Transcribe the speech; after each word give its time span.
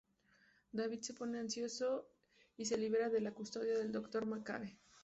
David 0.71 1.01
se 1.01 1.13
pone 1.13 1.37
ansioso 1.37 2.07
y 2.57 2.65
se 2.65 2.75
libera 2.75 3.09
de 3.11 3.21
la 3.21 3.35
custodia 3.35 3.77
del 3.77 3.91
Dr. 3.91 4.25
McCabe. 4.25 4.79